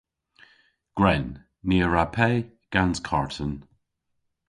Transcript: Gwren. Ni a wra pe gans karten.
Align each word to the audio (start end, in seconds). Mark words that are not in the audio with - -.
Gwren. 0.97 1.27
Ni 1.67 1.77
a 1.85 1.87
wra 1.87 2.05
pe 2.15 2.29
gans 2.73 2.99
karten. 3.07 3.53